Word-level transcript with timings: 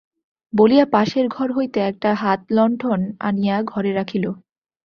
বলিয়া 0.53 0.85
পাশের 0.85 1.25
ঘর 1.27 1.49
হইতে 1.51 1.79
একটা 1.81 2.09
হাত-লন্ঠন 2.13 2.99
আনিয়া 3.19 3.57
ঘরে 3.63 3.91
রাখিল। 3.93 4.25